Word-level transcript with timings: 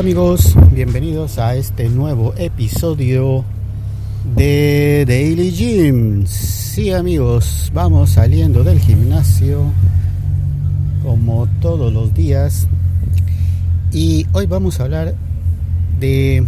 Hola, 0.00 0.08
amigos, 0.08 0.56
bienvenidos 0.72 1.36
a 1.36 1.56
este 1.56 1.90
nuevo 1.90 2.32
episodio 2.38 3.44
de 4.34 5.04
Daily 5.06 5.50
Gym. 5.50 6.26
Sí 6.26 6.90
amigos, 6.90 7.70
vamos 7.74 8.08
saliendo 8.08 8.64
del 8.64 8.80
gimnasio 8.80 9.60
como 11.02 11.46
todos 11.60 11.92
los 11.92 12.14
días 12.14 12.66
y 13.92 14.26
hoy 14.32 14.46
vamos 14.46 14.80
a 14.80 14.84
hablar 14.84 15.14
de 15.98 16.46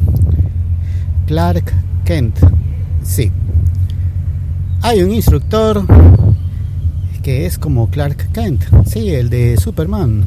Clark 1.27 1.75
Kent. 2.07 2.39
Sí, 3.03 3.31
hay 4.81 5.03
un 5.03 5.13
instructor 5.13 5.85
que 7.23 7.45
es 7.45 7.59
como 7.59 7.91
Clark 7.91 8.33
Kent, 8.33 8.65
sí, 8.87 9.11
el 9.11 9.29
de 9.29 9.59
Superman 9.59 10.25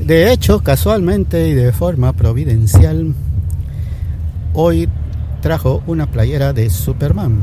de 0.00 0.32
hecho, 0.32 0.60
casualmente 0.60 1.48
y 1.48 1.54
de 1.54 1.72
forma 1.72 2.12
providencial, 2.12 3.14
hoy 4.54 4.88
trajo 5.40 5.82
una 5.86 6.06
playera 6.06 6.52
de 6.52 6.70
Superman. 6.70 7.40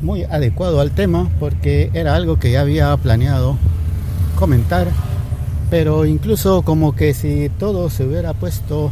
Muy 0.00 0.24
adecuado 0.24 0.80
al 0.80 0.90
tema 0.90 1.30
porque 1.38 1.90
era 1.94 2.14
algo 2.14 2.38
que 2.38 2.52
ya 2.52 2.62
había 2.62 2.96
planeado 2.96 3.56
comentar, 4.38 4.88
pero 5.70 6.04
incluso 6.04 6.62
como 6.62 6.94
que 6.94 7.14
si 7.14 7.50
todo 7.58 7.90
se 7.90 8.04
hubiera 8.04 8.34
puesto 8.34 8.90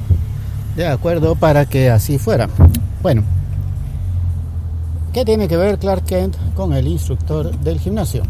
de 0.77 0.87
acuerdo 0.87 1.35
para 1.35 1.67
que 1.67 1.91
así 1.91 2.19
fuera. 2.19 2.49
Bueno, 3.03 3.23
¿qué 5.13 5.25
tiene 5.25 5.49
que 5.49 5.57
ver 5.57 5.79
Clark 5.79 6.05
Kent 6.05 6.37
con 6.55 6.73
el 6.73 6.87
instructor 6.87 7.59
del 7.59 7.79
gimnasio? 7.81 8.23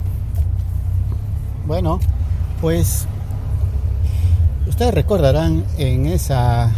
Bueno, 1.66 2.00
pues 2.60 3.06
Ustedes 4.68 4.94
recordarán 4.94 5.64
en 5.76 6.06
esa, 6.06 6.70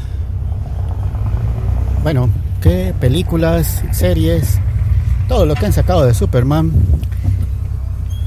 bueno, 2.03 2.29
qué 2.61 2.95
películas, 2.99 3.83
series, 3.93 4.59
todo 5.29 5.47
lo 5.47 5.55
que 5.55 5.67
han 5.67 5.73
sacado 5.73 6.05
de 6.05 6.15
Superman. 6.15 6.73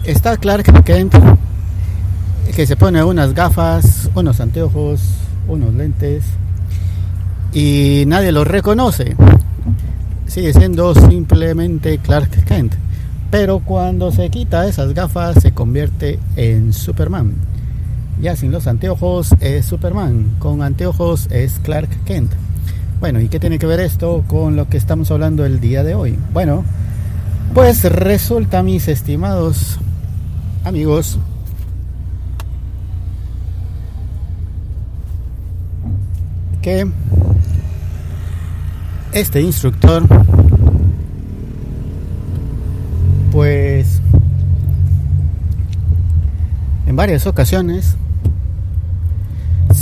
Está 0.03 0.37
Clark 0.37 0.83
Kent, 0.83 1.15
que 2.55 2.65
se 2.65 2.75
pone 2.75 3.03
unas 3.03 3.33
gafas, 3.33 4.09
unos 4.15 4.39
anteojos, 4.39 5.01
unos 5.47 5.73
lentes, 5.73 6.23
y 7.53 8.03
nadie 8.07 8.31
lo 8.31 8.43
reconoce. 8.43 9.15
Sigue 10.27 10.53
siendo 10.53 10.93
simplemente 10.93 11.97
Clark 11.99 12.45
Kent. 12.45 12.75
Pero 13.29 13.59
cuando 13.59 14.11
se 14.11 14.29
quita 14.29 14.67
esas 14.67 14.93
gafas 14.93 15.41
se 15.41 15.51
convierte 15.51 16.19
en 16.35 16.71
Superman. 16.71 17.33
Ya 18.19 18.35
sin 18.35 18.51
los 18.51 18.65
anteojos 18.65 19.35
es 19.41 19.65
Superman, 19.67 20.37
con 20.39 20.63
anteojos 20.63 21.27
es 21.29 21.59
Clark 21.59 21.89
Kent. 22.03 22.31
Bueno, 22.99 23.21
¿y 23.21 23.29
qué 23.29 23.39
tiene 23.39 23.59
que 23.59 23.67
ver 23.67 23.79
esto 23.79 24.23
con 24.25 24.55
lo 24.55 24.67
que 24.69 24.77
estamos 24.77 25.11
hablando 25.11 25.45
el 25.45 25.59
día 25.59 25.83
de 25.83 25.93
hoy? 25.93 26.17
Bueno, 26.33 26.65
pues 27.53 27.83
resulta, 27.83 28.63
mis 28.63 28.87
estimados 28.87 29.77
amigos, 30.63 31.19
que 36.63 36.87
este 39.11 39.41
instructor, 39.41 40.03
pues 43.31 44.01
en 46.87 46.95
varias 46.95 47.27
ocasiones 47.27 47.95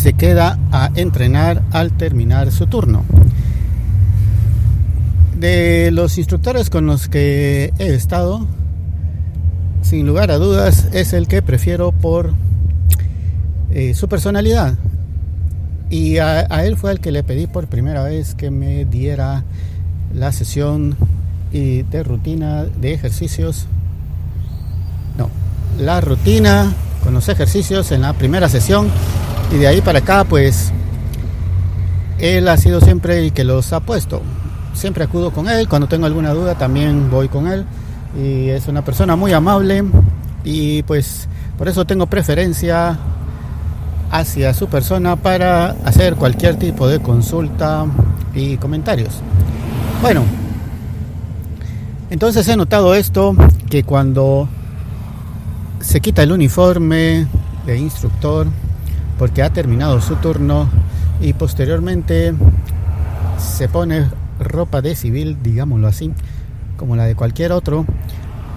se 0.05 0.13
queda 0.13 0.59
a 0.71 0.91
entrenar 0.93 1.63
al 1.71 1.91
terminar 1.91 2.51
su 2.51 2.67
turno. 2.67 3.03
De 5.35 5.89
los 5.89 6.19
instructores 6.19 6.69
con 6.69 6.85
los 6.85 7.07
que 7.07 7.73
he 7.79 7.87
estado, 7.95 8.45
sin 9.81 10.05
lugar 10.05 10.29
a 10.29 10.37
dudas, 10.37 10.89
es 10.93 11.13
el 11.13 11.27
que 11.27 11.41
prefiero 11.41 11.91
por 11.91 12.35
eh, 13.71 13.95
su 13.95 14.07
personalidad. 14.07 14.75
Y 15.89 16.19
a, 16.19 16.41
él 16.63 16.77
fue 16.77 16.91
el 16.91 16.99
que 16.99 17.11
le 17.11 17.23
pedí 17.23 17.47
por 17.47 17.65
primera 17.65 18.03
vez 18.03 18.35
que 18.35 18.51
me 18.51 18.85
diera 18.85 19.43
la 20.13 20.31
sesión 20.31 20.95
de 21.51 22.03
rutina 22.03 22.65
de 22.65 22.93
ejercicios. 22.93 23.65
No, 25.17 25.31
la 25.83 25.99
rutina 25.99 26.71
con 27.03 27.15
los 27.15 27.27
ejercicios 27.27 27.91
en 27.91 28.01
la 28.01 28.13
primera 28.13 28.49
sesión 28.49 28.91
y 29.51 29.57
de 29.57 29.67
ahí 29.67 29.81
para 29.81 29.99
acá, 29.99 30.23
pues, 30.23 30.71
él 32.19 32.47
ha 32.47 32.57
sido 32.57 32.81
siempre 32.81 33.19
el 33.19 33.33
que 33.33 33.43
los 33.43 33.73
ha 33.73 33.79
puesto. 33.79 34.21
Siempre 34.73 35.03
acudo 35.03 35.31
con 35.31 35.47
él, 35.47 35.67
cuando 35.67 35.87
tengo 35.87 36.05
alguna 36.05 36.31
duda 36.31 36.55
también 36.55 37.09
voy 37.09 37.27
con 37.27 37.47
él. 37.47 37.65
Y 38.17 38.49
es 38.49 38.67
una 38.67 38.83
persona 38.83 39.15
muy 39.15 39.33
amable 39.33 39.83
y 40.45 40.83
pues 40.83 41.27
por 41.57 41.67
eso 41.67 41.85
tengo 41.85 42.05
preferencia 42.05 42.97
hacia 44.11 44.53
su 44.53 44.67
persona 44.67 45.15
para 45.17 45.71
hacer 45.83 46.15
cualquier 46.15 46.55
tipo 46.55 46.87
de 46.87 47.01
consulta 47.01 47.85
y 48.33 48.55
comentarios. 48.57 49.15
Bueno, 50.01 50.23
entonces 52.09 52.47
he 52.47 52.55
notado 52.55 52.95
esto, 52.95 53.35
que 53.69 53.83
cuando 53.83 54.47
se 55.81 55.99
quita 55.99 56.23
el 56.23 56.31
uniforme 56.31 57.27
de 57.65 57.77
instructor, 57.77 58.47
porque 59.17 59.43
ha 59.43 59.51
terminado 59.51 60.01
su 60.01 60.15
turno 60.15 60.69
y 61.21 61.33
posteriormente 61.33 62.33
se 63.37 63.67
pone 63.69 64.09
ropa 64.39 64.81
de 64.81 64.95
civil, 64.95 65.37
digámoslo 65.41 65.87
así, 65.87 66.11
como 66.77 66.95
la 66.95 67.05
de 67.05 67.15
cualquier 67.15 67.51
otro, 67.51 67.85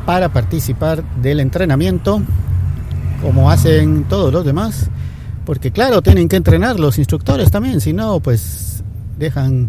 para 0.07 0.33
participar 0.33 1.05
del 1.21 1.41
entrenamiento, 1.41 2.23
como 3.23 3.51
hacen 3.51 4.05
todos 4.05 4.33
los 4.33 4.45
demás, 4.45 4.91
porque 5.45 5.71
claro, 5.71 6.03
tienen 6.03 6.29
que 6.29 6.37
entrenar 6.37 6.79
los 6.81 6.99
instructores 6.99 7.51
también, 7.51 7.81
si 7.81 7.93
no, 7.93 8.21
pues 8.21 8.83
dejan 9.19 9.69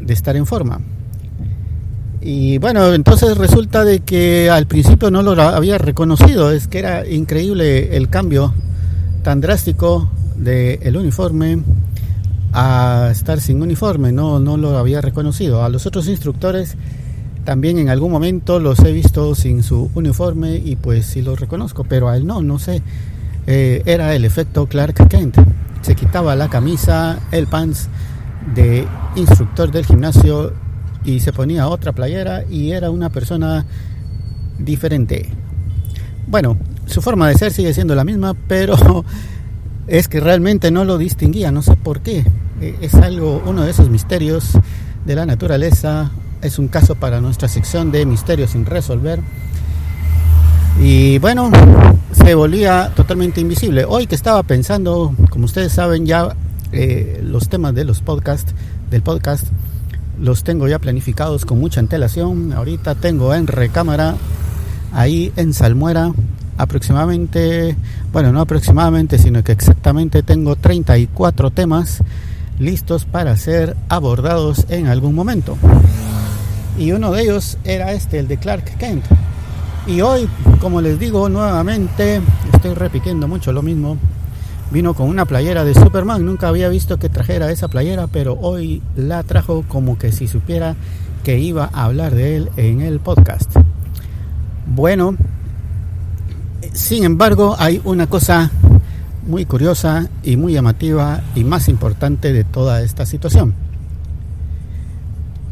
de 0.00 0.12
estar 0.12 0.36
en 0.36 0.46
forma. 0.46 0.80
Y 2.20 2.56
bueno, 2.56 2.94
entonces 2.94 3.36
resulta 3.36 3.84
de 3.84 4.00
que 4.00 4.48
al 4.48 4.66
principio 4.66 5.10
no 5.10 5.22
lo 5.22 5.40
había 5.42 5.76
reconocido, 5.76 6.50
es 6.50 6.68
que 6.68 6.78
era 6.78 7.06
increíble 7.06 7.96
el 7.96 8.08
cambio 8.08 8.54
tan 9.24 9.40
drástico 9.40 10.08
del 10.36 10.78
el 10.82 10.96
uniforme 10.96 11.58
a 12.52 13.08
estar 13.10 13.40
sin 13.40 13.60
uniforme, 13.60 14.12
no, 14.12 14.38
no 14.38 14.56
lo 14.56 14.78
había 14.78 15.00
reconocido. 15.00 15.64
A 15.64 15.68
los 15.68 15.86
otros 15.86 16.06
instructores 16.06 16.76
también 17.44 17.78
en 17.78 17.88
algún 17.88 18.12
momento 18.12 18.60
los 18.60 18.78
he 18.80 18.92
visto 18.92 19.34
sin 19.34 19.64
su 19.64 19.90
uniforme 19.94 20.56
y 20.56 20.76
pues 20.76 21.06
sí 21.06 21.22
los 21.22 21.40
reconozco, 21.40 21.82
pero 21.84 22.08
a 22.08 22.16
él 22.16 22.26
no, 22.26 22.42
no 22.42 22.60
sé. 22.60 22.82
Eh, 23.46 23.82
era 23.86 24.14
el 24.14 24.24
efecto 24.24 24.66
Clark 24.66 25.08
Kent. 25.08 25.38
Se 25.80 25.96
quitaba 25.96 26.36
la 26.36 26.48
camisa, 26.48 27.18
el 27.32 27.46
pants 27.46 27.88
de 28.54 28.86
instructor 29.16 29.72
del 29.72 29.86
gimnasio 29.86 30.52
y 31.04 31.20
se 31.20 31.32
ponía 31.32 31.68
otra 31.68 31.92
playera 31.92 32.44
y 32.48 32.70
era 32.70 32.90
una 32.90 33.10
persona 33.10 33.64
diferente. 34.58 35.30
Bueno, 36.26 36.56
su 36.86 37.02
forma 37.02 37.28
de 37.28 37.34
ser 37.34 37.52
sigue 37.52 37.74
siendo 37.74 37.94
la 37.94 38.04
misma, 38.04 38.34
pero 38.48 39.04
es 39.86 40.08
que 40.08 40.20
realmente 40.20 40.70
no 40.70 40.84
lo 40.84 40.98
distinguía, 40.98 41.50
no 41.50 41.62
sé 41.62 41.76
por 41.76 42.00
qué. 42.00 42.24
E, 42.60 42.76
es 42.80 42.94
algo, 42.94 43.42
uno 43.46 43.62
de 43.62 43.70
esos 43.70 43.90
misterios 43.90 44.52
de 45.04 45.14
la 45.14 45.26
naturaleza. 45.26 46.10
Es 46.42 46.58
un 46.58 46.68
caso 46.68 46.94
para 46.94 47.20
nuestra 47.20 47.48
sección 47.48 47.90
de 47.90 48.04
misterios 48.04 48.50
sin 48.50 48.66
resolver. 48.66 49.20
Y 50.80 51.18
bueno, 51.18 51.50
se 52.12 52.34
volvía 52.34 52.92
totalmente 52.94 53.40
invisible. 53.40 53.84
Hoy 53.84 54.06
que 54.06 54.14
estaba 54.14 54.42
pensando, 54.42 55.14
como 55.30 55.44
ustedes 55.44 55.72
saben 55.72 56.04
ya, 56.04 56.36
eh, 56.72 57.20
los 57.22 57.48
temas 57.48 57.74
de 57.74 57.84
los 57.84 58.00
podcasts, 58.00 58.52
del 58.90 59.02
podcast, 59.02 59.44
los 60.20 60.44
tengo 60.44 60.68
ya 60.68 60.78
planificados 60.78 61.44
con 61.44 61.60
mucha 61.60 61.80
antelación. 61.80 62.52
Ahorita 62.52 62.94
tengo 62.94 63.34
en 63.34 63.46
recámara, 63.46 64.16
ahí 64.92 65.32
en 65.36 65.54
Salmuera, 65.54 66.12
aproximadamente, 66.58 67.76
bueno, 68.12 68.32
no 68.32 68.40
aproximadamente, 68.40 69.18
sino 69.18 69.42
que 69.42 69.52
exactamente 69.52 70.22
tengo 70.22 70.56
34 70.56 71.50
temas 71.50 72.02
listos 72.58 73.04
para 73.04 73.36
ser 73.36 73.76
abordados 73.88 74.66
en 74.68 74.86
algún 74.86 75.14
momento. 75.14 75.56
Y 76.78 76.92
uno 76.92 77.12
de 77.12 77.22
ellos 77.22 77.58
era 77.64 77.92
este, 77.92 78.18
el 78.18 78.28
de 78.28 78.36
Clark 78.36 78.76
Kent. 78.78 79.04
Y 79.86 80.00
hoy, 80.00 80.28
como 80.60 80.80
les 80.80 80.98
digo 80.98 81.28
nuevamente, 81.28 82.20
estoy 82.52 82.74
repitiendo 82.74 83.28
mucho 83.28 83.52
lo 83.52 83.62
mismo. 83.62 83.98
Vino 84.70 84.94
con 84.94 85.08
una 85.08 85.24
playera 85.24 85.62
de 85.64 85.74
Superman. 85.74 86.24
Nunca 86.24 86.48
había 86.48 86.68
visto 86.68 86.98
que 86.98 87.08
trajera 87.08 87.50
esa 87.50 87.68
playera, 87.68 88.06
pero 88.06 88.34
hoy 88.40 88.82
la 88.96 89.22
trajo 89.22 89.64
como 89.68 89.98
que 89.98 90.10
si 90.10 90.26
supiera 90.26 90.74
que 91.22 91.38
iba 91.38 91.70
a 91.72 91.84
hablar 91.84 92.14
de 92.14 92.36
él 92.36 92.50
en 92.56 92.80
el 92.80 92.98
podcast. 92.98 93.54
Bueno, 94.66 95.16
sin 96.74 97.04
embargo, 97.04 97.56
hay 97.58 97.80
una 97.84 98.06
cosa 98.08 98.50
muy 99.26 99.46
curiosa 99.46 100.08
y 100.22 100.36
muy 100.36 100.52
llamativa 100.52 101.22
y 101.34 101.44
más 101.44 101.68
importante 101.68 102.32
de 102.32 102.44
toda 102.44 102.82
esta 102.82 103.06
situación. 103.06 103.54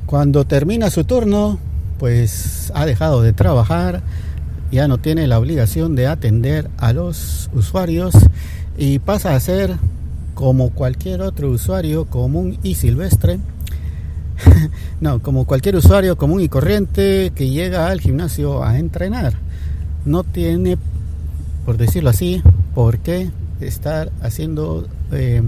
Cuando 0.05 0.45
termina 0.45 0.91
su 0.91 1.05
turno, 1.05 1.59
pues 1.99 2.71
ha 2.75 2.85
dejado 2.85 3.23
de 3.23 3.33
trabajar, 3.33 4.03
ya 4.71 4.89
no 4.89 4.99
tiene 4.99 5.27
la 5.27 5.39
obligación 5.39 5.95
de 5.95 6.07
atender 6.07 6.69
a 6.77 6.93
los 6.93 7.49
usuarios 7.55 8.15
y 8.77 8.99
pasa 8.99 9.35
a 9.35 9.41
ser 9.41 9.77
como 10.35 10.71
cualquier 10.71 11.23
otro 11.23 11.51
usuario 11.51 12.07
común 12.07 12.59
y 12.63 12.75
silvestre, 12.75 13.39
no, 15.01 15.23
como 15.23 15.47
cualquier 15.47 15.77
usuario 15.77 16.17
común 16.17 16.41
y 16.41 16.49
corriente 16.49 17.33
que 17.35 17.51
llega 17.51 17.89
al 17.89 18.01
gimnasio 18.01 18.65
a 18.65 18.79
entrenar. 18.79 19.35
No 20.05 20.25
tiene, 20.25 20.79
por 21.65 21.77
decirlo 21.77 22.11
así, 22.11 22.43
por 22.75 22.99
qué 22.99 23.31
estar 23.61 24.11
haciendo 24.23 24.87
eh, 25.13 25.43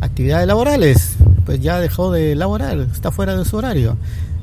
actividades 0.00 0.46
laborales. 0.46 1.16
Pues 1.44 1.60
ya 1.60 1.80
dejó 1.80 2.12
de 2.12 2.34
laborar, 2.36 2.78
está 2.78 3.10
fuera 3.10 3.36
de 3.36 3.44
su 3.44 3.56
horario. 3.56 3.96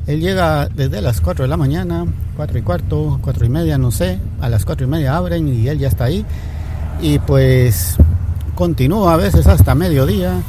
Él 0.08 0.22
llega 0.22 0.68
desde 0.68 1.02
las 1.02 1.20
4 1.20 1.44
de 1.44 1.50
la 1.50 1.58
mañana, 1.58 2.06
4 2.38 2.60
y 2.60 2.62
cuarto, 2.62 3.20
4 3.22 3.46
y 3.46 3.50
media, 3.50 3.78
no 3.78 3.92
sé. 3.92 4.20
A 4.40 4.50
las 4.50 4.66
4 4.66 4.88
y 4.88 4.90
media 4.90 5.18
abren 5.18 5.48
y 5.48 5.68
él 5.68 5.80
ya 5.80 5.90
está 5.90 6.06
ahí. 6.06 6.26
Y 7.02 7.20
pues 7.20 7.98
continúa 8.56 9.14
a 9.14 9.18
veces 9.18 9.48
hasta 9.48 9.76
mediodía. 9.76 10.42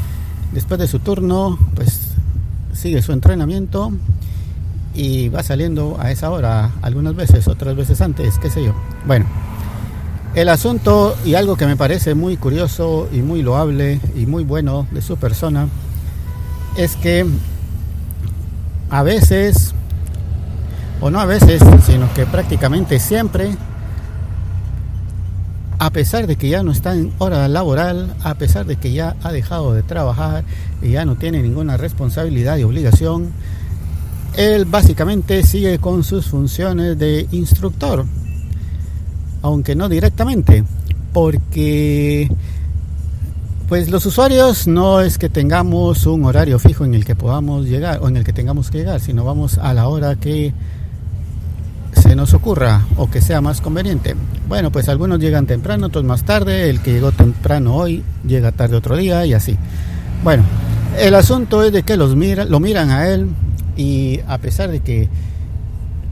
Después 0.52 0.80
de 0.80 0.86
su 0.86 1.00
turno, 1.00 1.58
pues 1.74 2.12
sigue 2.72 3.02
su 3.02 3.12
entrenamiento 3.12 3.92
y 4.94 5.28
va 5.28 5.42
saliendo 5.42 5.96
a 6.00 6.10
esa 6.10 6.30
hora, 6.30 6.72
algunas 6.82 7.14
veces, 7.14 7.46
otras 7.48 7.76
veces 7.76 8.00
antes, 8.00 8.38
qué 8.38 8.50
sé 8.50 8.64
yo. 8.64 8.74
Bueno, 9.06 9.26
el 10.40 10.48
asunto 10.50 11.16
y 11.24 11.34
algo 11.34 11.56
que 11.56 11.66
me 11.66 11.76
parece 11.76 12.14
muy 12.14 12.36
curioso 12.36 13.08
y 13.12 13.22
muy 13.22 13.42
loable 13.42 14.00
y 14.14 14.26
muy 14.26 14.44
bueno 14.44 14.86
de 14.92 15.02
su 15.02 15.16
persona 15.16 15.66
es 16.76 16.94
que 16.94 17.26
a 18.88 19.02
veces, 19.02 19.74
o 21.00 21.10
no 21.10 21.18
a 21.18 21.24
veces, 21.24 21.60
sino 21.84 22.14
que 22.14 22.24
prácticamente 22.24 23.00
siempre, 23.00 23.56
a 25.80 25.90
pesar 25.90 26.28
de 26.28 26.36
que 26.36 26.48
ya 26.48 26.62
no 26.62 26.70
está 26.70 26.94
en 26.94 27.12
hora 27.18 27.48
laboral, 27.48 28.14
a 28.22 28.34
pesar 28.34 28.64
de 28.64 28.76
que 28.76 28.92
ya 28.92 29.16
ha 29.24 29.32
dejado 29.32 29.74
de 29.74 29.82
trabajar 29.82 30.44
y 30.80 30.90
ya 30.90 31.04
no 31.04 31.16
tiene 31.16 31.42
ninguna 31.42 31.76
responsabilidad 31.76 32.58
y 32.58 32.62
obligación, 32.62 33.32
él 34.36 34.66
básicamente 34.66 35.42
sigue 35.42 35.80
con 35.80 36.04
sus 36.04 36.26
funciones 36.26 36.96
de 36.96 37.26
instructor, 37.32 38.06
aunque 39.42 39.74
no 39.74 39.88
directamente, 39.88 40.64
porque 41.12 42.30
pues 43.68 43.90
los 43.90 44.06
usuarios 44.06 44.66
no 44.66 45.02
es 45.02 45.18
que 45.18 45.28
tengamos 45.28 46.06
un 46.06 46.24
horario 46.24 46.58
fijo 46.58 46.86
en 46.86 46.94
el 46.94 47.04
que 47.04 47.14
podamos 47.14 47.66
llegar 47.66 47.98
o 48.00 48.08
en 48.08 48.16
el 48.16 48.24
que 48.24 48.32
tengamos 48.32 48.70
que 48.70 48.78
llegar, 48.78 49.00
sino 49.00 49.24
vamos 49.24 49.58
a 49.58 49.74
la 49.74 49.88
hora 49.88 50.16
que 50.16 50.54
se 51.92 52.16
nos 52.16 52.32
ocurra 52.32 52.86
o 52.96 53.10
que 53.10 53.20
sea 53.20 53.42
más 53.42 53.60
conveniente. 53.60 54.14
Bueno, 54.48 54.72
pues 54.72 54.88
algunos 54.88 55.18
llegan 55.18 55.46
temprano, 55.46 55.88
otros 55.88 56.04
más 56.04 56.24
tarde, 56.24 56.70
el 56.70 56.80
que 56.80 56.92
llegó 56.92 57.12
temprano 57.12 57.76
hoy 57.76 58.02
llega 58.26 58.52
tarde 58.52 58.76
otro 58.76 58.96
día 58.96 59.26
y 59.26 59.34
así. 59.34 59.58
Bueno, 60.24 60.44
el 60.98 61.14
asunto 61.14 61.62
es 61.62 61.70
de 61.70 61.82
que 61.82 61.98
los 61.98 62.16
mira, 62.16 62.46
lo 62.46 62.60
miran 62.60 62.90
a 62.90 63.08
él 63.08 63.28
y 63.76 64.20
a 64.26 64.38
pesar 64.38 64.70
de 64.70 64.80
que 64.80 65.10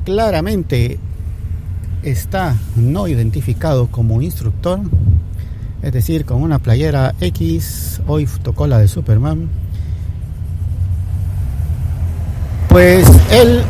claramente 0.04 0.98
está 2.06 2.54
no 2.76 3.08
identificado 3.08 3.88
como 3.88 4.22
instructor, 4.22 4.80
es 5.82 5.92
decir, 5.92 6.24
con 6.24 6.40
una 6.40 6.60
playera 6.60 7.14
X, 7.20 8.00
hoy 8.06 8.28
tocó 8.42 8.68
la 8.68 8.78
de 8.78 8.86
Superman, 8.86 9.48
pues 12.68 13.08
él 13.32 13.62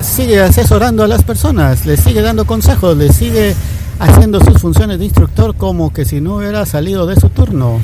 sigue 0.00 0.40
asesorando 0.40 1.02
a 1.02 1.08
las 1.08 1.22
personas, 1.22 1.84
le 1.84 1.98
sigue 1.98 2.22
dando 2.22 2.46
consejos, 2.46 2.96
le 2.96 3.12
sigue 3.12 3.54
haciendo 3.98 4.40
sus 4.40 4.58
funciones 4.60 4.98
de 4.98 5.04
instructor 5.04 5.54
como 5.54 5.92
que 5.92 6.06
si 6.06 6.20
no 6.22 6.36
hubiera 6.36 6.64
salido 6.64 7.06
de 7.06 7.16
su 7.16 7.28
turno. 7.28 7.78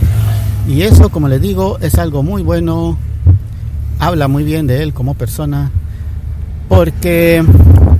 Y 0.66 0.82
eso, 0.82 1.10
como 1.10 1.28
les 1.28 1.42
digo, 1.42 1.78
es 1.80 1.96
algo 1.96 2.22
muy 2.22 2.42
bueno, 2.42 2.96
habla 3.98 4.26
muy 4.26 4.44
bien 4.44 4.66
de 4.66 4.82
él 4.82 4.94
como 4.94 5.14
persona, 5.14 5.70
porque 6.68 7.44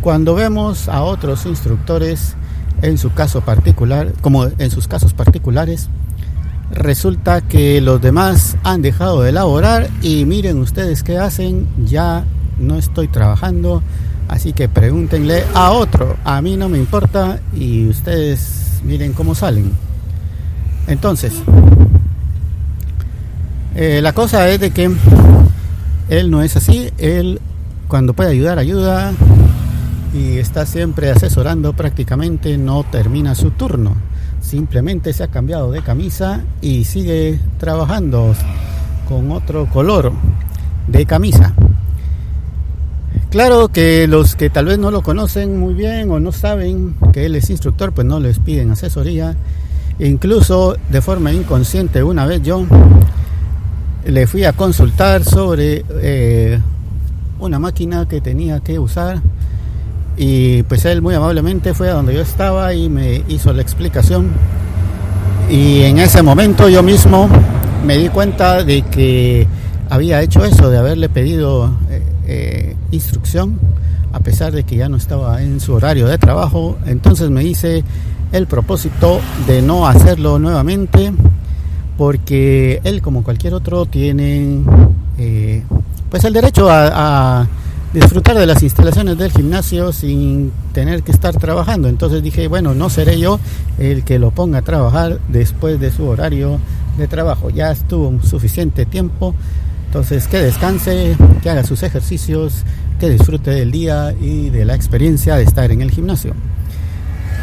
cuando 0.00 0.34
vemos 0.34 0.88
a 0.88 1.02
otros 1.02 1.46
instructores, 1.46 2.34
en 2.82 2.98
su 2.98 3.12
caso 3.12 3.40
particular, 3.40 4.12
como 4.20 4.46
en 4.46 4.70
sus 4.70 4.86
casos 4.86 5.14
particulares, 5.14 5.88
resulta 6.70 7.40
que 7.40 7.80
los 7.80 8.00
demás 8.00 8.56
han 8.62 8.82
dejado 8.82 9.22
de 9.22 9.30
elaborar 9.30 9.88
y 10.02 10.24
miren 10.24 10.58
ustedes 10.58 11.02
qué 11.02 11.18
hacen, 11.18 11.66
ya 11.84 12.24
no 12.58 12.76
estoy 12.76 13.08
trabajando, 13.08 13.82
Así 14.28 14.52
que 14.52 14.68
pregúntenle 14.68 15.42
a 15.54 15.72
otro, 15.72 16.16
a 16.22 16.42
mí 16.42 16.56
no 16.56 16.68
me 16.68 16.76
importa 16.76 17.40
y 17.54 17.88
ustedes 17.88 18.80
miren 18.84 19.14
cómo 19.14 19.34
salen. 19.34 19.72
Entonces, 20.86 21.32
eh, 23.74 24.00
la 24.02 24.12
cosa 24.12 24.48
es 24.50 24.60
de 24.60 24.70
que 24.70 24.90
él 26.10 26.30
no 26.30 26.42
es 26.42 26.56
así, 26.56 26.90
él 26.98 27.40
cuando 27.88 28.12
puede 28.12 28.30
ayudar, 28.30 28.58
ayuda 28.58 29.12
y 30.14 30.38
está 30.38 30.66
siempre 30.66 31.10
asesorando 31.10 31.72
prácticamente, 31.72 32.56
no 32.58 32.84
termina 32.84 33.34
su 33.34 33.50
turno. 33.50 33.96
Simplemente 34.40 35.12
se 35.12 35.24
ha 35.24 35.28
cambiado 35.28 35.72
de 35.72 35.82
camisa 35.82 36.42
y 36.60 36.84
sigue 36.84 37.40
trabajando 37.58 38.34
con 39.08 39.32
otro 39.32 39.66
color 39.66 40.12
de 40.86 41.06
camisa. 41.06 41.54
Claro 43.30 43.68
que 43.68 44.06
los 44.06 44.36
que 44.36 44.48
tal 44.48 44.66
vez 44.66 44.78
no 44.78 44.90
lo 44.90 45.02
conocen 45.02 45.58
muy 45.58 45.74
bien 45.74 46.10
o 46.10 46.20
no 46.20 46.32
saben 46.32 46.94
que 47.12 47.26
él 47.26 47.36
es 47.36 47.50
instructor, 47.50 47.92
pues 47.92 48.06
no 48.06 48.20
les 48.20 48.38
piden 48.38 48.70
asesoría. 48.70 49.36
Incluso 49.98 50.76
de 50.90 51.02
forma 51.02 51.32
inconsciente 51.32 52.02
una 52.02 52.24
vez 52.24 52.42
yo 52.42 52.64
le 54.06 54.26
fui 54.26 54.44
a 54.44 54.52
consultar 54.52 55.24
sobre 55.24 55.84
eh, 56.00 56.60
una 57.38 57.58
máquina 57.58 58.06
que 58.06 58.20
tenía 58.20 58.60
que 58.60 58.78
usar 58.78 59.20
y 60.16 60.62
pues 60.64 60.84
él 60.84 61.00
muy 61.02 61.14
amablemente 61.14 61.74
fue 61.74 61.90
a 61.90 61.94
donde 61.94 62.14
yo 62.14 62.20
estaba 62.20 62.74
y 62.74 62.88
me 62.88 63.22
hizo 63.28 63.52
la 63.52 63.62
explicación 63.62 64.30
y 65.50 65.82
en 65.82 65.98
ese 65.98 66.22
momento 66.22 66.68
yo 66.68 66.82
mismo 66.82 67.28
me 67.84 67.96
di 67.96 68.08
cuenta 68.08 68.64
de 68.64 68.82
que 68.82 69.46
había 69.88 70.20
hecho 70.22 70.44
eso, 70.44 70.70
de 70.70 70.78
haberle 70.78 71.08
pedido 71.08 71.72
eh, 71.90 72.02
eh, 72.26 72.76
instrucción, 72.90 73.58
a 74.12 74.20
pesar 74.20 74.52
de 74.52 74.64
que 74.64 74.76
ya 74.76 74.88
no 74.88 74.96
estaba 74.96 75.42
en 75.42 75.60
su 75.60 75.72
horario 75.72 76.06
de 76.06 76.18
trabajo. 76.18 76.76
Entonces 76.86 77.30
me 77.30 77.44
hice 77.44 77.84
el 78.32 78.46
propósito 78.46 79.20
de 79.46 79.62
no 79.62 79.88
hacerlo 79.88 80.38
nuevamente, 80.38 81.12
porque 81.96 82.80
él, 82.84 83.00
como 83.00 83.22
cualquier 83.22 83.54
otro, 83.54 83.86
tiene 83.86 84.60
eh, 85.18 85.62
pues 86.10 86.24
el 86.24 86.32
derecho 86.32 86.68
a, 86.70 87.46
disfrutar 87.92 88.36
de 88.36 88.44
las 88.44 88.62
instalaciones 88.62 89.16
del 89.16 89.30
gimnasio 89.30 89.92
sin 89.92 90.52
tener 90.72 91.02
que 91.02 91.10
estar 91.10 91.34
trabajando. 91.36 91.88
Entonces 91.88 92.22
dije, 92.22 92.46
bueno, 92.46 92.74
no 92.74 92.90
seré 92.90 93.18
yo 93.18 93.40
el 93.78 94.04
que 94.04 94.18
lo 94.18 94.30
ponga 94.30 94.58
a 94.58 94.62
trabajar 94.62 95.20
después 95.28 95.80
de 95.80 95.90
su 95.90 96.04
horario 96.06 96.60
de 96.98 97.08
trabajo. 97.08 97.48
Ya 97.48 97.70
estuvo 97.70 98.20
suficiente 98.22 98.84
tiempo 98.84 99.34
entonces, 99.88 100.26
que 100.26 100.36
descanse, 100.42 101.16
que 101.42 101.48
haga 101.48 101.64
sus 101.64 101.82
ejercicios, 101.82 102.64
que 103.00 103.08
disfrute 103.08 103.50
del 103.52 103.70
día 103.70 104.14
y 104.20 104.50
de 104.50 104.66
la 104.66 104.74
experiencia 104.74 105.36
de 105.36 105.44
estar 105.44 105.72
en 105.72 105.80
el 105.80 105.90
gimnasio. 105.90 106.34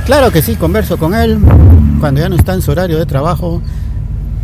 Claro 0.06 0.32
que 0.32 0.44
sí, 0.44 0.56
converso 0.56 0.98
con 0.98 1.16
él 1.16 1.40
cuando 2.00 2.22
ya 2.22 2.30
no 2.30 2.36
está 2.36 2.54
en 2.54 2.62
su 2.62 2.70
horario 2.70 3.00
de 3.00 3.08
trabajo 3.08 3.64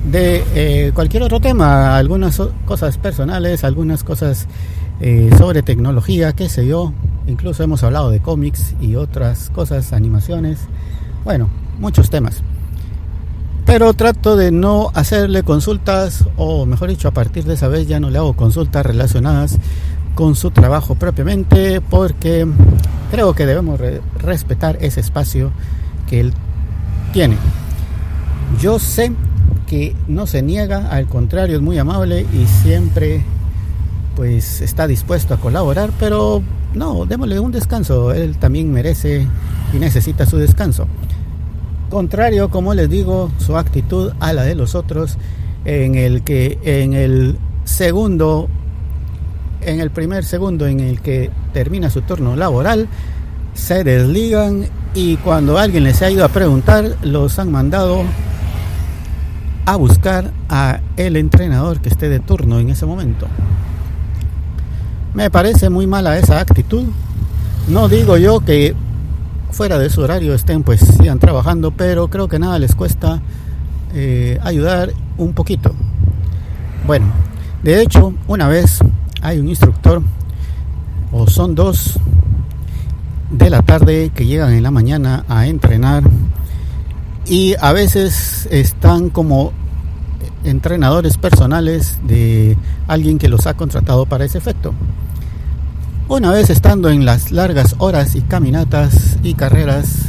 de 0.06 0.44
eh, 0.56 0.92
cualquier 0.94 1.24
otro 1.24 1.40
tema, 1.40 1.96
algunas 1.96 2.42
cosas 2.66 2.98
personales, 2.98 3.64
algunas 3.64 4.04
cosas 4.04 4.48
eh, 5.00 5.30
sobre 5.38 5.62
tecnología, 5.62 6.34
qué 6.34 6.50
sé 6.50 6.66
yo. 6.66 6.94
Incluso 7.28 7.64
hemos 7.64 7.84
hablado 7.84 8.10
de 8.10 8.20
cómics 8.20 8.76
y 8.82 8.96
otras 8.96 9.50
cosas, 9.52 9.94
animaciones. 9.94 10.60
Bueno, 11.24 11.50
muchos 11.80 12.10
temas 12.10 12.44
pero 13.72 13.94
trato 13.94 14.36
de 14.36 14.52
no 14.52 14.92
hacerle 14.94 15.44
consultas, 15.44 16.26
o 16.36 16.66
mejor 16.66 16.90
dicho, 16.90 17.08
a 17.08 17.12
partir 17.12 17.46
de 17.46 17.54
esa 17.54 17.70
vez 17.70 17.88
ya 17.88 18.02
no 18.02 18.10
le 18.10 18.18
hago 18.18 18.34
consultas 18.34 18.86
relacionadas 18.86 19.60
con 20.14 20.36
su 20.36 20.52
trabajo 20.52 20.96
propiamente, 20.96 21.80
porque 21.80 22.46
creo 23.12 23.34
que 23.34 23.46
debemos 23.46 23.80
respetar 24.20 24.78
ese 24.82 25.00
espacio 25.00 25.52
que 26.10 26.20
él 26.20 26.34
tiene. 27.14 27.38
Yo 28.60 28.78
sé 28.78 29.14
que 29.72 29.96
no 30.10 30.28
se 30.28 30.42
niega, 30.42 30.90
al 30.90 31.08
contrario, 31.08 31.56
es 31.56 31.62
muy 31.62 31.78
amable 31.78 32.26
y 32.34 32.46
siempre 32.46 33.24
pues 34.18 34.60
está 34.60 34.86
dispuesto 34.86 35.34
a 35.34 35.38
colaborar, 35.38 35.92
pero 35.98 36.44
no, 36.74 37.06
démosle 37.06 37.40
un 37.40 37.54
descanso, 37.54 38.12
él 38.12 38.36
también 38.36 38.70
merece 38.74 39.26
y 39.74 39.78
necesita 39.78 40.26
su 40.26 40.36
descanso. 40.36 40.88
Contrario, 41.90 42.50
como 42.50 42.74
les 42.74 42.90
digo, 42.90 43.32
su 43.38 43.56
actitud 43.56 44.12
a 44.20 44.34
la 44.34 44.44
de 44.44 44.56
los 44.56 44.76
otros, 44.76 45.18
en 45.64 45.96
el 45.96 46.24
que 46.24 46.60
en 46.64 46.94
el 46.94 47.38
segundo, 47.64 48.50
en 49.62 49.80
el 49.80 49.90
primer 49.90 50.26
segundo 50.26 50.68
en 50.68 50.82
el 50.82 51.00
que 51.00 51.30
termina 51.54 51.90
su 51.90 52.02
turno 52.02 52.36
laboral, 52.36 52.90
se 53.54 53.86
desligan 53.86 54.66
y 54.94 55.16
cuando 55.16 55.58
alguien 55.58 55.86
les 55.86 56.02
ha 56.02 56.12
ido 56.12 56.26
a 56.26 56.28
preguntar, 56.28 56.98
los 57.04 57.40
han 57.40 57.54
mandado 57.54 58.04
a 59.66 59.76
buscar 59.76 60.32
a 60.50 60.80
el 60.98 61.18
entrenador 61.18 61.82
que 61.82 61.90
esté 61.90 62.10
de 62.10 62.20
turno 62.20 62.60
en 62.60 62.70
ese 62.70 62.86
momento. 62.86 63.28
Me 65.14 65.30
parece 65.30 65.70
muy 65.70 65.88
mala 65.88 66.18
esa 66.18 66.40
actitud. 66.40 66.86
No 67.68 67.90
digo 67.90 68.18
yo 68.18 68.40
que 68.40 68.76
fuera 69.52 69.78
de 69.78 69.90
su 69.90 70.02
horario 70.02 70.34
estén 70.34 70.64
pues 70.64 70.80
sigan 70.80 71.20
trabajando, 71.20 71.72
pero 71.72 72.08
creo 72.08 72.28
que 72.28 72.40
nada 72.40 72.58
les 72.60 72.76
cuesta 72.76 73.22
eh, 73.94 74.40
ayudar 74.44 74.94
un 75.18 75.34
poquito. 75.34 75.74
Bueno, 76.88 77.08
de 77.62 77.82
hecho, 77.82 78.14
una 78.28 78.48
vez 78.48 78.80
hay 79.22 79.40
un 79.40 79.50
instructor, 79.50 80.02
o 81.12 81.28
son 81.28 81.54
dos 81.54 82.00
de 83.30 83.50
la 83.50 83.62
tarde 83.62 84.12
que 84.16 84.26
llegan 84.26 84.54
en 84.54 84.64
la 84.64 84.72
mañana 84.72 85.26
a 85.30 85.46
entrenar 85.48 86.04
y 87.26 87.56
a 87.60 87.72
veces 87.72 88.48
están 88.52 89.10
como 89.10 89.54
entrenadores 90.44 91.18
personales 91.18 92.00
de 92.08 92.58
alguien 92.88 93.18
que 93.18 93.30
los 93.30 93.48
ha 93.48 93.56
contratado 93.56 94.06
para 94.06 94.26
ese 94.26 94.38
efecto. 94.38 94.74
Una 96.08 96.32
vez 96.32 96.50
estando 96.50 96.90
en 96.90 97.06
las 97.06 97.32
largas 97.32 97.76
horas 97.78 98.16
y 98.16 98.22
caminatas 98.22 99.18
y 99.24 99.34
carreras 99.34 100.08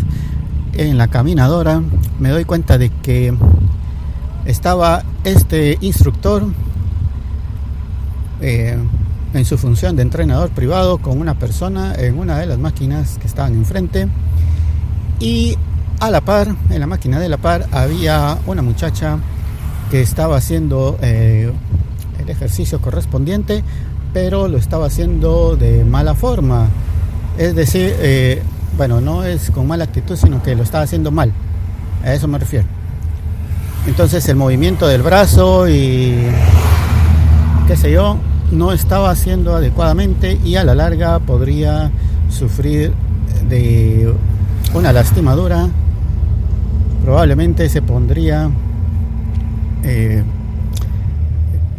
en 0.73 0.99
la 0.99 1.09
caminadora, 1.09 1.83
me 2.19 2.31
doy 2.31 2.45
cuenta 2.45 2.79
de 2.79 2.91
que 2.91 3.35
estaba 4.45 5.05
este 5.23 5.79
instructor 5.81 6.47
eh, 8.41 8.77
en 9.35 9.45
su 9.45 9.57
función 9.57 9.97
de 9.97 10.03
entrenador 10.03 10.51
privado 10.51 10.99
con 10.99 11.21
una 11.21 11.39
persona 11.39 11.95
en 11.95 12.19
una 12.19 12.39
de 12.39 12.47
las 12.47 12.59
máquinas 12.59 13.19
que 13.19 13.27
estaban 13.27 13.55
enfrente 13.55 14.09
y 15.21 15.57
a 16.03 16.11
la 16.11 16.21
par, 16.21 16.49
en 16.69 16.81
la 16.81 16.89
máquina 16.89 17.21
de 17.21 17.29
la 17.29 17.37
par, 17.37 17.69
había 17.71 18.37
una 18.47 18.61
muchacha 18.61 19.19
que 19.89 20.01
estaba 20.01 20.37
haciendo 20.37 20.99
eh, 21.01 21.53
el 22.19 22.29
ejercicio 22.29 22.81
correspondiente, 22.81 23.63
pero 24.13 24.49
lo 24.49 24.59
estaba 24.59 24.87
haciendo 24.87 25.55
de 25.55 25.85
mala 25.85 26.15
forma. 26.15 26.67
Es 27.39 27.55
decir, 27.55 27.95
eh, 28.01 28.43
bueno, 28.77 29.01
no 29.01 29.23
es 29.23 29.53
con 29.53 29.69
mala 29.69 29.85
actitud, 29.85 30.17
sino 30.17 30.43
que 30.43 30.57
lo 30.57 30.65
estaba 30.65 30.83
haciendo 30.83 31.13
mal. 31.13 31.33
A 32.05 32.13
eso 32.13 32.27
me 32.27 32.41
refiero. 32.41 32.67
Entonces 33.87 34.29
el 34.29 34.35
movimiento 34.35 34.89
del 34.89 35.03
brazo 35.03 35.69
y 35.69 36.19
qué 37.69 37.77
sé 37.77 37.93
yo, 37.93 38.17
no 38.51 38.73
estaba 38.73 39.11
haciendo 39.11 39.55
adecuadamente 39.55 40.37
y 40.45 40.57
a 40.57 40.65
la 40.65 40.75
larga 40.75 41.21
podría 41.21 41.93
sufrir 42.29 42.93
de 43.49 44.13
una 44.75 44.93
lastimadura 44.93 45.69
probablemente 47.05 47.69
se 47.69 47.83
pondría, 47.83 48.51
eh, 49.85 50.23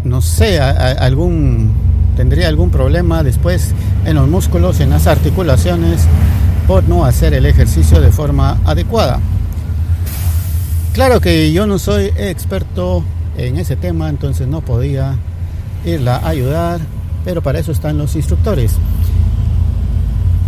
no 0.03 0.22
sé, 0.22 0.60
algún, 0.60 1.72
tendría 2.15 2.48
algún 2.48 2.70
problema 2.70 3.24
después 3.24 3.74
en 4.06 4.15
los 4.15 4.27
músculos, 4.27 4.80
en 4.80 4.89
las 4.89 5.08
articulaciones, 5.08 6.06
por 6.68 6.88
no 6.88 7.06
hacer 7.06 7.34
el 7.34 7.46
ejercicio 7.46 8.01
de 8.01 8.12
forma 8.12 8.60
adecuada. 8.65 9.20
Claro 10.94 11.20
que 11.20 11.51
yo 11.51 11.65
no 11.65 11.80
soy 11.80 12.12
experto 12.18 13.03
en 13.38 13.58
ese 13.58 13.75
tema, 13.75 14.10
entonces 14.10 14.48
no 14.48 14.62
podía 14.62 15.15
irla 15.86 16.18
a 16.18 16.30
ayudar, 16.30 16.80
pero 17.25 17.42
para 17.42 17.60
eso 17.60 17.72
están 17.72 17.98
los 17.98 18.15
instructores. 18.15 18.75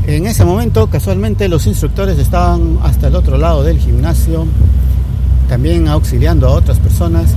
En 0.07 0.27
ese 0.27 0.45
momento, 0.45 0.88
casualmente, 0.88 1.50
los 1.50 1.65
instructores 1.65 2.19
estaban 2.19 2.77
hasta 2.83 3.07
el 3.07 3.15
otro 3.15 3.39
lado 3.39 3.63
del 3.63 3.79
gimnasio, 3.79 4.45
también 5.50 5.88
auxiliando 5.88 6.47
a 6.47 6.51
otras 6.51 6.77
personas, 6.77 7.33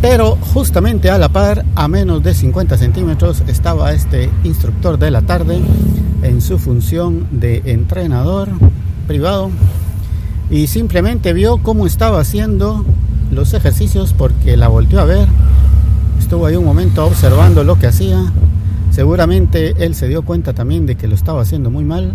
pero 0.00 0.38
justamente 0.54 1.10
a 1.10 1.18
la 1.18 1.28
par, 1.28 1.62
a 1.74 1.88
menos 1.88 2.22
de 2.22 2.32
50 2.32 2.78
centímetros, 2.78 3.42
estaba 3.48 3.92
este 3.92 4.30
instructor 4.44 4.98
de 4.98 5.10
la 5.10 5.20
tarde 5.20 5.60
en 6.22 6.40
su 6.40 6.58
función 6.58 7.26
de 7.32 7.62
entrenador 7.66 8.48
privado 9.06 9.50
y 10.50 10.68
simplemente 10.68 11.34
vio 11.34 11.58
cómo 11.58 11.86
estaba 11.86 12.20
haciendo 12.20 12.82
los 13.30 13.52
ejercicios 13.52 14.14
porque 14.14 14.56
la 14.56 14.68
volteó 14.68 15.00
a 15.00 15.04
ver, 15.04 15.28
estuvo 16.18 16.46
ahí 16.46 16.56
un 16.56 16.64
momento 16.64 17.04
observando 17.04 17.62
lo 17.62 17.78
que 17.78 17.88
hacía 17.88 18.32
Seguramente 19.00 19.82
él 19.82 19.94
se 19.94 20.08
dio 20.08 20.20
cuenta 20.26 20.52
también 20.52 20.84
de 20.84 20.94
que 20.94 21.08
lo 21.08 21.14
estaba 21.14 21.40
haciendo 21.40 21.70
muy 21.70 21.84
mal 21.84 22.12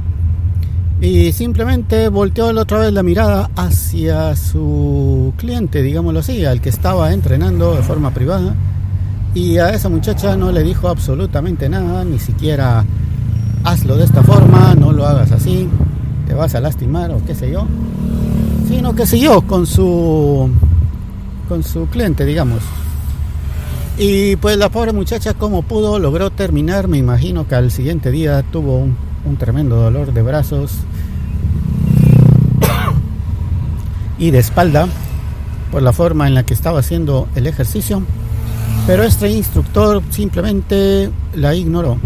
y 1.01 1.31
simplemente 1.31 2.09
volteó 2.09 2.49
otra 2.49 2.77
vez 2.77 2.93
la 2.93 3.01
mirada 3.01 3.49
hacia 3.55 4.35
su 4.35 5.33
cliente, 5.35 5.81
digámoslo 5.81 6.19
así, 6.19 6.45
al 6.45 6.61
que 6.61 6.69
estaba 6.69 7.11
entrenando 7.11 7.73
de 7.73 7.81
forma 7.81 8.11
privada 8.11 8.53
y 9.33 9.57
a 9.57 9.71
esa 9.71 9.89
muchacha 9.89 10.37
no 10.37 10.51
le 10.51 10.61
dijo 10.61 10.87
absolutamente 10.87 11.67
nada, 11.69 12.05
ni 12.05 12.19
siquiera 12.19 12.85
hazlo 13.63 13.97
de 13.97 14.05
esta 14.05 14.21
forma, 14.21 14.75
no 14.75 14.93
lo 14.93 15.07
hagas 15.07 15.31
así, 15.31 15.67
te 16.27 16.35
vas 16.35 16.53
a 16.53 16.59
lastimar 16.59 17.09
o 17.09 17.25
qué 17.25 17.33
sé 17.33 17.49
yo, 17.49 17.65
sino 18.67 18.93
que 18.93 19.07
siguió 19.07 19.41
con 19.41 19.65
su 19.65 20.51
con 21.49 21.63
su 21.63 21.87
cliente, 21.87 22.25
digamos. 22.25 22.61
Y 23.97 24.35
pues 24.35 24.57
la 24.57 24.67
pobre 24.67 24.91
muchacha 24.91 25.33
como 25.33 25.61
pudo 25.61 25.99
logró 25.99 26.29
terminar, 26.29 26.89
me 26.89 26.97
imagino 26.97 27.47
que 27.47 27.55
al 27.55 27.71
siguiente 27.71 28.11
día 28.11 28.43
tuvo 28.43 28.77
un, 28.77 29.37
tremendo 29.37 29.77
dolor 29.77 30.13
de 30.13 30.21
brazos 30.21 30.79
y 34.17 34.31
de 34.31 34.39
espalda 34.39 34.89
por 35.71 35.81
la 35.81 35.93
forma 35.93 36.27
en 36.27 36.33
la 36.33 36.43
que 36.43 36.53
estaba 36.53 36.79
haciendo 36.79 37.29
el 37.35 37.47
ejercicio, 37.47 38.03
pero 38.85 39.03
este 39.03 39.29
instructor 39.29 40.03
simplemente 40.09 41.09
la 41.33 41.55
ignoró. 41.55 41.97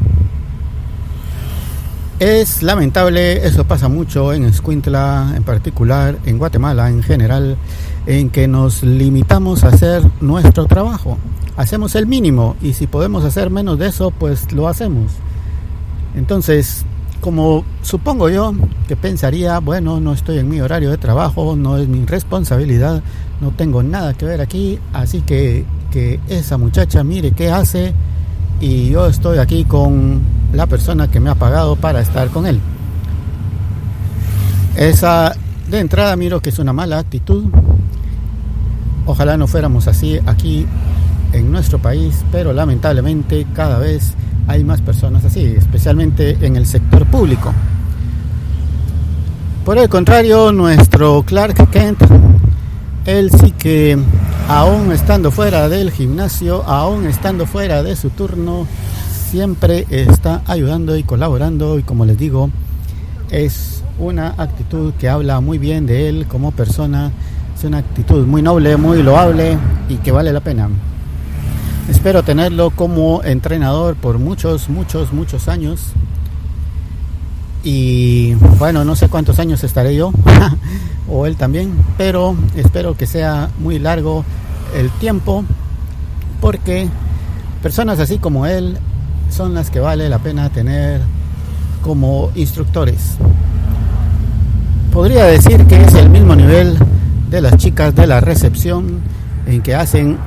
Es 2.19 2.62
lamentable, 2.62 3.48
eso 3.48 3.63
pasa 3.63 3.88
mucho 3.88 4.31
en 4.34 4.43
Escuintla 4.43 5.34
en 5.36 5.43
particular, 5.43 6.19
en 6.25 6.38
Guatemala 6.38 6.89
en 6.89 7.01
general, 7.01 7.58
en 8.05 8.29
que 8.29 8.48
nos 8.48 8.84
limitamos 8.84 9.63
a 9.63 9.69
hacer 9.69 10.03
nuestro 10.22 10.65
trabajo 10.67 11.17
hacemos 11.60 11.94
el 11.96 12.08
mínimo 12.08 12.56
y 12.62 12.72
si 12.72 12.88
podemos 12.88 13.25
hacer 13.25 13.50
menos 13.50 13.78
de 13.78 13.88
eso, 13.88 14.12
pues 14.12 14.50
lo 14.54 14.70
hacemos. 14.70 15.12
Entonces, 16.16 16.86
como 17.20 17.66
supongo 17.82 18.30
yo 18.30 18.54
que 18.88 18.96
pensaría, 18.96 19.60
bueno, 19.60 20.00
no 20.00 20.13
estoy 20.13 20.38
en 20.38 20.48
mi 20.48 20.62
horario 20.62 20.89
de 20.89 20.98
trabajo, 20.98 21.58
no 21.58 21.75
es 21.75 21.89
mi 21.89 22.06
responsabilidad, 22.06 23.04
no 23.42 23.51
tengo 23.51 23.84
nada 23.84 24.13
que 24.13 24.25
ver 24.25 24.39
aquí, 24.39 24.80
así 24.94 25.20
que 25.20 25.66
que 25.92 26.22
esa 26.30 26.58
muchacha 26.58 27.04
mire 27.04 27.32
qué 27.32 27.51
hace 27.51 27.94
y 28.62 28.92
yo 28.92 29.08
estoy 29.08 29.39
aquí 29.39 29.66
con 29.66 30.22
la 30.54 30.66
persona 30.66 31.12
que 31.12 31.20
me 31.20 31.30
ha 31.30 31.36
pagado 31.36 31.75
para 31.75 32.00
estar 32.00 32.30
con 32.30 32.48
él. 32.48 32.62
Esa 34.78 35.36
de 35.70 35.80
entrada 35.80 36.16
miro 36.16 36.39
que 36.39 36.51
es 36.51 36.60
una 36.60 36.72
mala 36.72 37.00
actitud. 37.00 37.48
Ojalá 39.06 39.36
no 39.36 39.48
fuéramos 39.48 39.88
así 39.89 40.20
aquí 40.25 40.66
en 41.33 41.51
nuestro 41.51 41.79
país, 41.79 42.24
pero 42.31 42.53
lamentablemente 42.53 43.45
cada 43.53 43.79
vez 43.79 44.13
hay 44.48 44.63
más 44.63 44.81
personas 44.81 45.24
así, 45.25 45.45
especialmente 45.45 46.38
en 46.41 46.55
el 46.55 46.65
sector 46.65 47.05
público. 47.05 47.53
Por 49.63 49.77
el 49.77 49.89
contrario, 49.89 50.51
nuestro 50.51 51.21
Clark 51.24 51.69
Kent, 51.69 52.01
él 53.05 53.29
sí 53.31 53.51
que 53.51 53.98
aún 54.48 54.91
estando 54.91 55.29
fuera 55.29 55.69
del 55.69 55.91
gimnasio, 55.91 56.63
aún 56.63 57.05
estando 57.05 57.45
fuera 57.45 57.83
de 57.83 57.95
su 57.95 58.09
turno, 58.09 58.65
siempre 59.29 59.86
está 59.91 60.41
ayudando 60.48 60.98
y 60.98 61.03
colaborando 61.03 61.77
y 61.77 61.83
como 61.83 62.05
les 62.05 62.17
digo, 62.17 62.50
es 63.29 63.83
una 64.00 64.33
actitud 64.38 64.93
que 64.93 65.09
habla 65.09 65.39
muy 65.39 65.59
bien 65.59 65.86
de 65.86 66.09
él 66.09 66.25
como 66.27 66.51
persona, 66.51 67.12
es 67.55 67.63
una 67.63 67.77
actitud 67.77 68.25
muy 68.25 68.41
noble, 68.41 68.75
muy 68.77 69.03
loable 69.03 69.57
y 69.88 69.98
que 69.98 70.12
vale 70.12 70.33
la 70.33 70.39
pena. 70.39 70.69
Espero 71.89 72.22
tenerlo 72.22 72.69
como 72.69 73.24
entrenador 73.24 73.96
por 73.96 74.19
muchos, 74.19 74.69
muchos, 74.69 75.12
muchos 75.12 75.48
años. 75.48 75.93
Y 77.63 78.36
bueno, 78.60 78.86
no 78.86 78.96
sé 78.96 79.10
cuántos 79.10 79.39
años 79.39 79.63
estaré 79.63 79.96
yo, 79.96 80.12
o 81.10 81.25
él 81.25 81.36
también, 81.36 81.74
pero 81.98 82.36
espero 82.55 82.96
que 82.96 83.08
sea 83.08 83.50
muy 83.58 83.79
largo 83.79 84.24
el 84.77 84.91
tiempo, 84.91 85.43
porque 86.39 86.88
personas 87.62 88.00
así 88.00 88.19
como 88.19 88.46
él 88.46 88.77
son 89.31 89.55
las 89.55 89.72
que 89.72 89.79
vale 89.79 90.10
la 90.10 90.19
pena 90.19 90.50
tener 90.51 91.01
como 91.81 92.29
instructores. 92.36 93.17
Podría 94.93 95.25
decir 95.25 95.65
que 95.65 95.81
es 95.81 95.96
el 95.96 96.10
mismo 96.10 96.36
nivel 96.36 96.77
de 97.31 97.41
las 97.41 97.58
chicas 97.58 97.96
de 97.96 98.05
la 98.05 98.22
recepción 98.22 99.01
en 99.48 99.62
que 99.63 99.74
hacen 99.74 100.17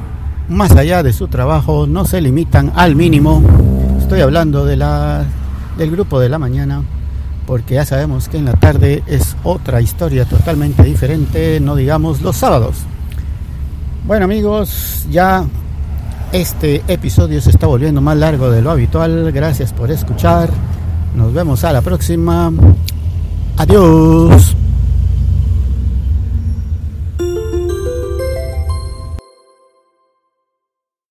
más 0.49 0.73
allá 0.73 1.03
de 1.03 1.13
su 1.13 1.29
trabajo, 1.29 1.87
no 1.87 2.05
se 2.05 2.21
limitan 2.21 2.73
al 2.75 2.97
mínimo. 2.97 3.43
Estoy 3.99 4.21
hablando 4.21 4.65
de 4.65 4.77
la, 4.77 5.25
del 5.79 5.91
grupo 5.91 6.21
de 6.21 6.29
la 6.29 6.39
mañana, 6.39 6.83
porque 7.47 7.75
ya 7.75 7.85
sabemos 7.85 8.29
que 8.29 8.39
en 8.39 8.47
la 8.47 8.55
tarde 8.55 9.03
es 9.07 9.37
otra 9.45 9.81
historia 9.81 10.25
totalmente 10.25 10.83
diferente, 10.83 11.61
no 11.61 11.77
digamos 11.77 12.21
los 12.23 12.37
sábados. 12.37 12.77
Bueno 14.07 14.25
amigos, 14.25 15.07
ya 15.11 15.45
este 16.33 16.83
episodio 16.89 17.41
se 17.41 17.51
está 17.51 17.67
volviendo 17.67 18.01
más 18.01 18.17
largo 18.17 18.51
de 18.51 18.63
lo 18.63 18.71
habitual. 18.71 19.31
Gracias 19.33 19.73
por 19.73 19.91
escuchar. 19.91 20.51
Nos 21.15 21.33
vemos 21.33 21.63
a 21.65 21.73
la 21.73 21.83
próxima. 21.83 22.51
Adiós. 23.59 24.57